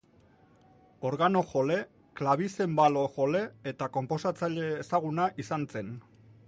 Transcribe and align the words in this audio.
Organo-jole, 1.09 1.77
klabizenbalo-jole 2.21 3.43
eta 3.75 3.93
konposatzaile 4.01 4.75
ezaguna 4.87 5.31
izan 5.45 5.73
zen. 5.77 5.99